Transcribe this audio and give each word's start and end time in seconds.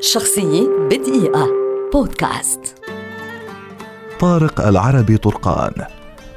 شخصية 0.00 0.68
بدقيقة. 0.90 1.48
بودكاست. 1.92 2.60
طارق 4.20 4.60
العربي 4.60 5.16
طرقان 5.16 5.72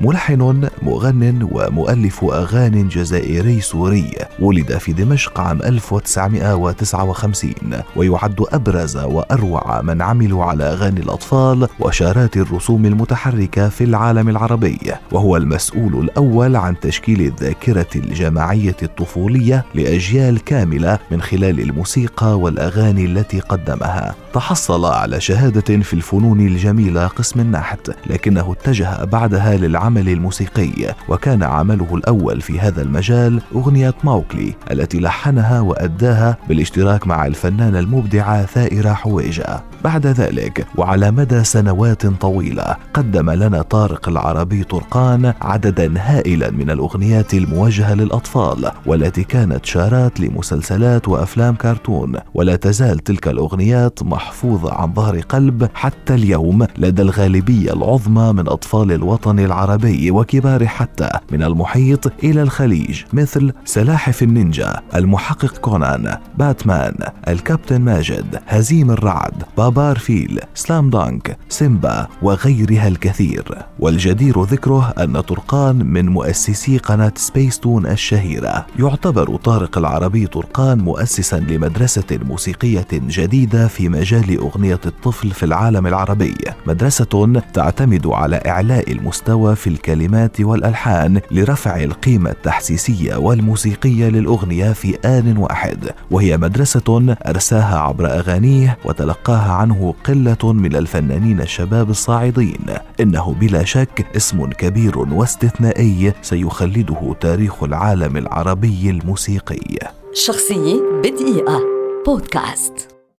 ملحن 0.02 0.70
مغن 0.82 1.48
ومؤلف 1.52 2.24
أغاني 2.24 2.84
جزائري 2.84 3.62
سوري 3.62 4.12
ولد 4.40 4.78
في 4.78 4.94
دمشق 4.94 5.40
عام 5.40 5.62
1959 5.62 7.54
ويعد 7.96 8.46
أبرز 8.54 8.98
وأروع 8.98 9.82
من 9.82 10.02
عملوا 10.02 10.46
على 10.46 10.64
أغاني 10.64 11.00
الأطفال 11.00 11.68
وشارات 11.80 12.38
الرسوم 12.38 12.86
المتحركة 12.86 13.70
في 13.70 13.84
العالم 13.84 14.30
العربي 14.30 14.80
وهو 15.12 15.38
المسؤول 15.38 16.04
الأول 16.04 16.56
عن 16.56 16.80
تشكيل 16.80 17.22
الذاكرة 17.22 17.88
الجماعية 17.96 18.78
الطفولية 18.84 19.66
لأجيال 19.76 20.44
كاملة 20.44 21.00
من 21.12 21.22
خلال 21.22 21.60
الموسيقى 21.60 22.40
والأغاني 22.40 23.06
التي 23.06 23.40
قدمها. 23.40 24.16
تحصل 24.34 24.86
على 24.86 25.22
شهادة 25.22 25.84
في 25.84 25.94
الفنون 25.94 26.40
الجميلة 26.40 27.08
قسم 27.08 27.40
النحت 27.40 27.92
لكنه 28.08 28.52
اتجه 28.60 29.04
بعدها 29.04 29.58
للعمل 29.58 29.89
العمل 29.90 30.10
الموسيقي 30.10 30.96
وكان 31.10 31.44
عمله 31.44 31.96
الأول 31.96 32.42
في 32.42 32.60
هذا 32.60 32.82
المجال 32.82 33.42
أغنية 33.56 33.94
موكلي 34.04 34.56
التي 34.72 35.00
لحنها 35.00 35.62
وأداها 35.62 36.38
بالاشتراك 36.50 37.08
مع 37.08 37.26
الفنانة 37.26 37.80
المبدعة 37.80 38.46
ثائرة 38.46 38.94
حويجة. 38.94 39.64
بعد 39.84 40.08
ذلك 40.08 40.68
وعلى 40.76 41.12
مدى 41.12 41.44
سنوات 41.44 42.06
طويلة 42.06 42.76
قدم 42.94 43.30
لنا 43.30 43.62
طارق 43.62 44.10
العربي 44.10 44.64
طرقان 44.64 45.34
عددا 45.42 45.94
هائلا 45.98 46.52
من 46.52 46.70
الأغنيات 46.70 47.34
الموجهة 47.34 47.94
للأطفال 47.94 48.72
والتي 48.86 49.24
كانت 49.24 49.66
شارات 49.66 50.20
لمسلسلات 50.20 51.08
وأفلام 51.08 51.56
كرتون. 51.56 52.16
ولا 52.34 52.56
تزال 52.56 53.00
تلك 53.00 53.28
الأغنيات 53.28 54.04
محفوظة 54.04 54.74
عن 54.74 54.94
ظهر 54.94 55.20
قلب 55.20 55.70
حتى 55.74 56.14
اليوم 56.16 56.68
لدى 56.78 57.02
الغالبية 57.02 57.74
العظمى 57.74 58.34
من 58.34 58.48
أطفال 58.48 58.92
الوطن 58.92 59.40
العربي. 59.40 59.79
العربي 59.80 60.12
وكبار 60.12 60.68
حتى 60.68 61.10
من 61.32 61.44
المحيط 61.44 62.24
إلى 62.24 62.42
الخليج 62.42 63.04
مثل 63.14 63.54
سلاحف 63.66 64.24
النينجا 64.24 64.82
المحقق 64.96 65.58
كونان 65.58 66.18
باتمان 66.38 66.96
الكابتن 67.28 67.82
ماجد 67.82 68.40
هزيم 68.48 68.92
الرعد 68.92 69.44
بابار 69.58 69.98
فيل 69.98 70.40
سلام 70.54 70.90
دانك 70.90 71.38
سيمبا 71.50 72.08
وغيرها 72.22 72.88
الكثير. 72.88 73.58
والجدير 73.80 74.44
ذكره 74.44 74.90
أن 74.90 75.20
طرقان 75.22 75.76
من 75.86 76.06
مؤسسي 76.10 76.78
قناة 76.78 77.14
سبيس 77.16 77.60
تون 77.60 77.86
الشهيرة. 77.86 78.66
يعتبر 78.80 79.36
طارق 79.36 79.78
العربي 79.78 80.28
طرقان 80.28 80.78
مؤسسا 80.78 81.36
لمدرسة 81.36 82.20
موسيقية 82.28 82.88
جديدة 82.94 83.68
في 83.68 83.90
مجال 83.90 84.38
أغنية 84.38 84.80
الطفل 84.86 85.32
في 85.32 85.44
العالم 85.44 85.88
العربي. 85.88 86.36
مدرسة 86.68 87.42
تعتمد 87.54 88.08
على 88.08 88.42
إعلاء 88.48 88.92
المستوى 88.92 89.56
في 89.56 89.69
الكلمات 89.70 90.42
والألحان 90.42 91.22
لرفع 91.32 91.84
القيمة 91.84 92.30
التحسيسية 92.30 93.16
والموسيقية 93.16 94.10
للأغنية 94.10 94.72
في 94.74 94.98
آن 95.06 95.38
واحد 95.38 95.90
وهي 96.12 96.38
مدرسة 96.38 97.16
أرساها 97.28 97.80
عبر 97.80 98.06
أغانيه 98.06 98.78
وتلقاها 98.86 99.52
عنه 99.52 99.94
قلة 100.04 100.54
من 100.54 100.76
الفنانين 100.76 101.42
الشباب 101.42 101.90
الصاعدين. 101.90 102.66
إنه 103.00 103.36
بلا 103.40 103.64
شك 103.64 104.06
اسم 104.16 104.46
كبير 104.46 105.00
واستثنائي 105.00 106.14
سيخلده 106.22 107.16
تاريخ 107.22 107.64
العالم 107.64 108.18
العربي 108.18 108.90
الموسيقي. 108.90 109.78
شخصية 110.14 110.82
بدقيقة. 111.04 111.60
بودكاست. 112.06 112.99